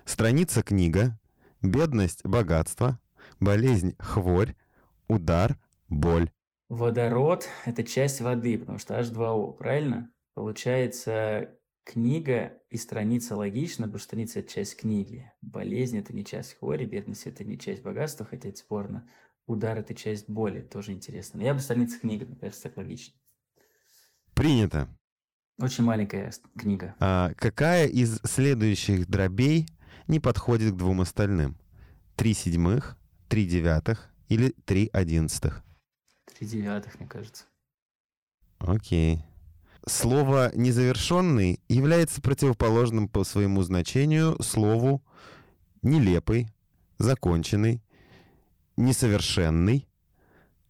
[0.05, 1.19] Страница книга.
[1.63, 2.99] Бедность, богатство.
[3.41, 4.55] Болезнь, хворь.
[5.09, 5.59] Удар,
[5.89, 6.31] боль.
[6.69, 10.11] Водород— это часть воды, потому что H2O, правильно?
[10.35, 11.51] Получается,
[11.85, 15.31] книга и страница логично, потому что страница— это часть книги.
[15.41, 19.09] Болезнь— это не часть хвори, бедность— это не часть богатства, хотя это спорно.
[19.47, 21.41] Удар— это часть боли, тоже интересно.
[21.41, 23.15] Но я бы страница книги, мне кажется, так логично.
[24.35, 24.89] Принято.
[25.59, 26.95] Очень маленькая книга.
[26.99, 29.67] А какая из следующих дробей
[30.09, 31.57] не подходит к двум остальным?
[32.17, 32.97] Три седьмых,
[33.29, 35.63] три девятых или три одиннадцатых?
[36.25, 37.45] Три девятых, мне кажется.
[38.59, 39.25] Окей.
[39.87, 45.03] Слово «незавершенный» является противоположным по своему значению слову
[45.83, 46.49] «нелепый»,
[46.99, 47.83] «законченный»,
[48.77, 49.89] «несовершенный»,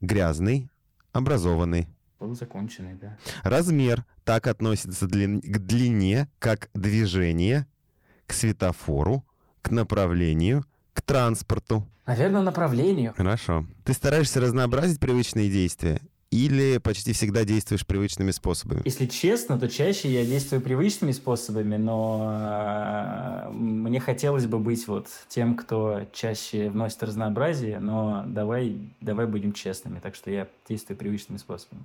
[0.01, 0.70] «грязный»,
[1.12, 1.88] «образованный».
[2.20, 3.18] Законченный, да.
[3.42, 7.66] Размер так относится к длине, как движение,
[8.27, 9.27] к светофору,
[9.61, 11.87] к направлению, к транспорту.
[12.07, 13.12] Наверное, направлению.
[13.14, 13.66] Хорошо.
[13.85, 16.01] Ты стараешься разнообразить привычные действия
[16.32, 18.80] или почти всегда действуешь привычными способами?
[18.86, 25.08] Если честно, то чаще я действую привычными способами, но э, мне хотелось бы быть вот
[25.28, 31.36] тем, кто чаще вносит разнообразие, но давай, давай будем честными, так что я действую привычными
[31.36, 31.82] способами.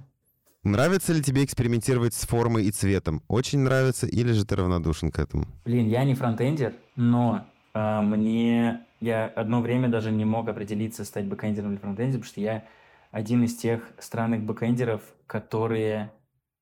[0.64, 3.22] Нравится ли тебе экспериментировать с формой и цветом?
[3.28, 5.46] Очень нравится или же ты равнодушен к этому?
[5.66, 8.82] Блин, я не фронтендер, но э, мне...
[9.00, 12.64] Я одно время даже не мог определиться, стать бэкэндером или фронтендером, потому что я
[13.12, 16.12] один из тех странных бэкэндеров, которые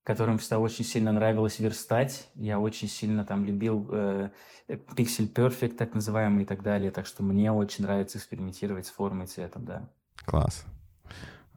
[0.05, 2.29] которым всегда очень сильно нравилось верстать.
[2.36, 4.29] Я очень сильно там любил э,
[4.69, 6.91] Pixel Perfect, так называемый, и так далее.
[6.91, 9.89] Так что мне очень нравится экспериментировать с формой и цветом, да.
[10.23, 10.63] Класс.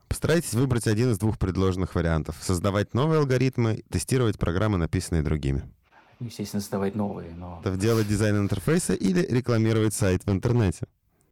[0.09, 2.37] Постарайтесь выбрать один из двух предложенных вариантов.
[2.41, 5.71] Создавать новые алгоритмы, тестировать программы, написанные другими.
[6.19, 7.63] Естественно, создавать новые, но...
[7.77, 10.87] Делать дизайн интерфейса или рекламировать сайт в интернете.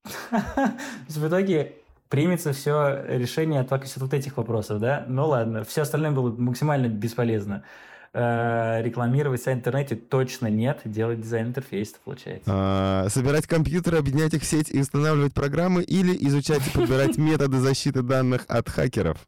[1.09, 1.77] В итоге
[2.09, 5.05] примется все решение только от вот этих вопросов, да?
[5.09, 7.63] Ну ладно, все остальное было максимально бесполезно.
[8.19, 12.51] Э, рекламировать сайт в интернете точно нет, делать дизайн интерфейса, получается.
[12.51, 17.59] А, собирать компьютеры, объединять их в сеть и устанавливать программы или изучать и подбирать методы
[17.59, 19.19] защиты данных от хакеров?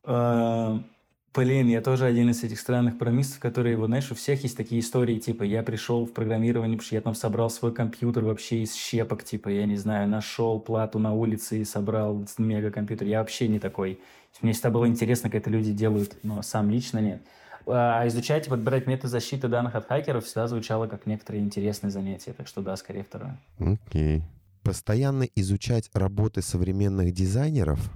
[1.35, 4.81] Блин, я тоже один из этих странных программистов, которые, вот, знаешь, у всех есть такие
[4.81, 8.75] истории, типа, я пришел в программирование, потому что я там собрал свой компьютер вообще из
[8.75, 13.07] щепок, типа, я не знаю, нашел плату на улице и собрал мега-компьютер.
[13.07, 14.01] Я вообще не такой.
[14.41, 17.23] Мне всегда было интересно, как это люди делают, но сам лично нет.
[17.67, 22.33] А изучать и подбирать метод защиты данных от хакеров всегда звучало как некоторые интересные занятия.
[22.33, 23.38] Так что да, скорее второе.
[23.59, 24.19] Окей.
[24.19, 24.23] Okay.
[24.62, 27.91] Постоянно изучать работы современных дизайнеров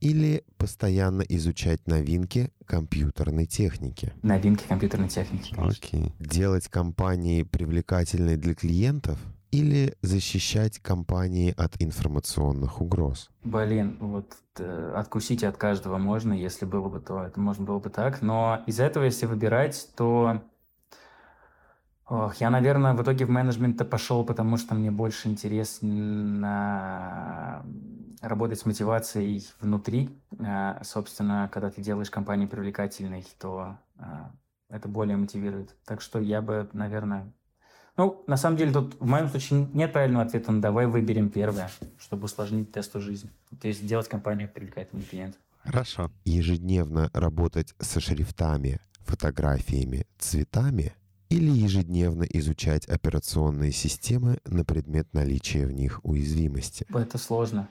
[0.00, 4.12] или постоянно изучать новинки компьютерной техники?
[4.22, 5.54] Новинки компьютерной техники.
[5.58, 6.00] Окей.
[6.00, 6.12] Okay.
[6.18, 9.18] Делать компании привлекательной для клиентов–
[9.56, 13.30] или защищать компании от информационных угроз?
[13.44, 17.88] Блин, вот э, откусить от каждого можно, если было бы то, это можно было бы
[17.90, 18.22] так.
[18.22, 20.42] Но из этого, если выбирать, то
[22.08, 26.44] Ох, я, наверное, в итоге в менеджмент пошел, потому что мне больше интересно
[28.20, 30.10] работать с мотивацией внутри.
[30.38, 34.04] Э, собственно, когда ты делаешь компанию привлекательной, то э,
[34.68, 35.74] это более мотивирует.
[35.84, 37.32] Так что я бы, наверное,
[37.96, 41.70] ну, на самом деле, тут в моем случае нет правильного ответа, но давай выберем первое,
[41.98, 43.30] чтобы усложнить тесту жизни.
[43.60, 45.40] То есть сделать компанию привлекательным клиентам.
[45.64, 46.10] Хорошо.
[46.24, 50.94] Ежедневно работать со шрифтами, фотографиями, цветами
[51.28, 56.86] или ежедневно изучать операционные системы на предмет наличия в них уязвимости?
[56.88, 57.68] Это сложно.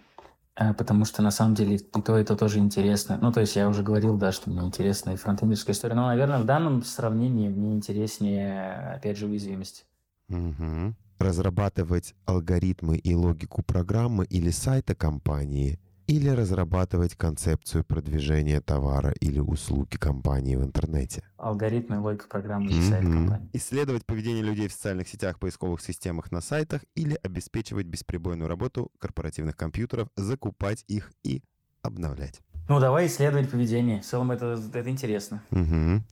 [0.57, 3.19] Э, потому что на самом деле и то, и то тоже интересно.
[3.21, 5.95] Ну, то есть я уже говорил, да, что мне интересна и фронтендерская история.
[5.95, 9.85] Но, наверное, в данном сравнении мне интереснее, опять же, уязвимость.
[10.29, 10.95] Угу.
[11.19, 19.97] Разрабатывать алгоритмы и логику программы или сайта компании или разрабатывать концепцию продвижения товара или услуги
[19.97, 21.23] компании в интернете.
[21.37, 23.49] Алгоритмы, логика программы или сайт компании.
[23.53, 29.55] Исследовать поведение людей в социальных сетях, поисковых системах на сайтах или обеспечивать бесперебойную работу корпоративных
[29.55, 31.41] компьютеров, закупать их и
[31.81, 32.41] обновлять.
[32.67, 34.01] Ну, давай исследовать поведение.
[34.01, 35.43] В целом это, это интересно.
[35.51, 36.03] Угу.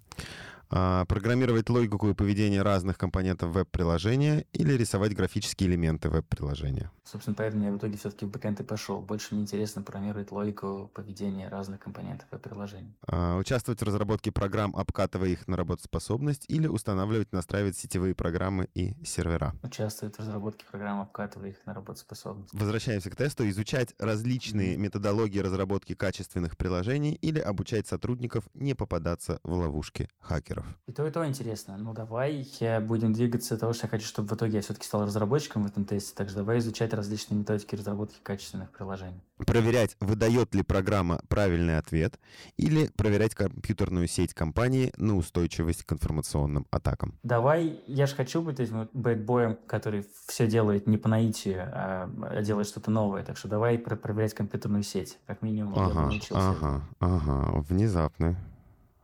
[0.76, 6.90] А, программировать логику и поведение разных компонентов веб-приложения или рисовать графические элементы веб-приложения.
[7.04, 9.00] Собственно, поэтому я в итоге все-таки в бэкэнд и пошел.
[9.00, 12.92] Больше мне интересно программировать логику поведения разных компонентов веб-приложения.
[13.06, 18.96] А, участвовать в разработке программ, обкатывая их на работоспособность или устанавливать, настраивать сетевые программы и
[19.06, 19.54] сервера.
[19.62, 22.52] Участвовать в разработке программ, обкатывая их на работоспособность.
[22.52, 23.48] Возвращаемся к тесту.
[23.48, 30.74] Изучать различные методологии разработки качественных приложений или обучать сотрудников не попадаться в ловушки хакеров разработчиков.
[30.88, 31.78] И то, и то интересно.
[31.78, 32.48] Ну, давай
[32.82, 35.86] будем двигаться того, что я хочу, чтобы в итоге я все-таки стал разработчиком в этом
[35.86, 36.14] тесте.
[36.16, 39.22] Так что давай изучать различные методики разработки качественных приложений.
[39.38, 42.20] Проверять, выдает ли программа правильный ответ,
[42.58, 47.18] или проверять компьютерную сеть компании на устойчивость к информационным атакам.
[47.24, 52.68] Давай, я же хочу быть этим бэтбоем, который все делает не по наитию, а делает
[52.68, 53.24] что-то новое.
[53.24, 55.18] Так что давай проверять компьютерную сеть.
[55.26, 56.50] Как минимум, ага, я научился.
[56.50, 58.38] Ага, ага, внезапно.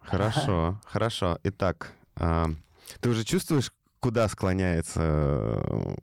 [0.09, 1.39] Хорошо, хорошо.
[1.43, 2.49] Итак, а,
[2.99, 5.95] ты уже чувствуешь, куда склоняется э,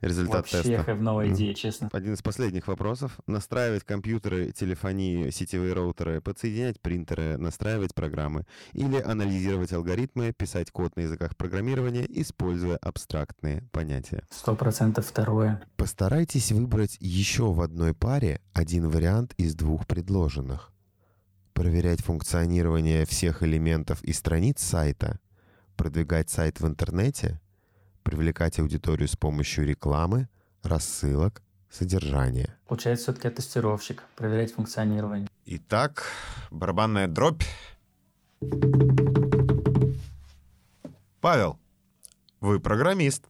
[0.00, 0.76] результат Вообще, теста?
[0.78, 1.88] Вообще, новая идея, честно.
[1.92, 3.18] Один из последних вопросов.
[3.26, 11.00] Настраивать компьютеры, телефонии, сетевые роутеры, подсоединять принтеры, настраивать программы или анализировать алгоритмы, писать код на
[11.00, 14.24] языках программирования, используя абстрактные понятия.
[14.30, 15.62] Сто процентов второе.
[15.76, 20.73] Постарайтесь выбрать еще в одной паре один вариант из двух предложенных
[21.54, 25.20] проверять функционирование всех элементов и страниц сайта,
[25.76, 27.40] продвигать сайт в интернете,
[28.02, 30.28] привлекать аудиторию с помощью рекламы,
[30.62, 32.56] рассылок, содержания.
[32.66, 35.28] Получается, все-таки тестировщик, проверять функционирование.
[35.46, 36.04] Итак,
[36.50, 37.44] барабанная дробь.
[41.20, 41.58] Павел,
[42.40, 43.24] вы программист.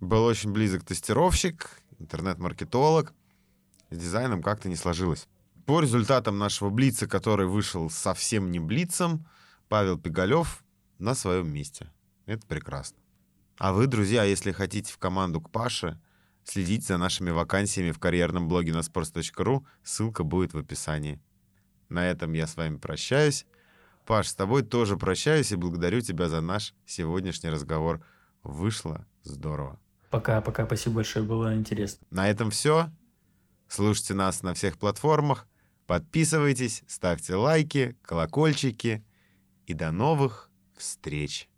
[0.00, 3.14] Был очень близок тестировщик, интернет-маркетолог.
[3.90, 5.28] С дизайном как-то не сложилось.
[5.70, 9.24] По результатам нашего Блица, который вышел совсем не Блицем,
[9.68, 10.64] Павел Пигалев
[10.98, 11.92] на своем месте.
[12.26, 12.98] Это прекрасно.
[13.56, 16.00] А вы, друзья, если хотите в команду к Паше,
[16.42, 19.64] следите за нашими вакансиями в карьерном блоге на sports.ru.
[19.84, 21.20] Ссылка будет в описании.
[21.88, 23.46] На этом я с вами прощаюсь.
[24.06, 28.04] Паш, с тобой тоже прощаюсь и благодарю тебя за наш сегодняшний разговор.
[28.42, 29.78] Вышло здорово.
[30.10, 32.04] Пока, пока, спасибо большое, было интересно.
[32.10, 32.90] На этом все.
[33.68, 35.46] Слушайте нас на всех платформах.
[35.90, 39.04] Подписывайтесь, ставьте лайки, колокольчики.
[39.66, 41.49] И до новых встреч!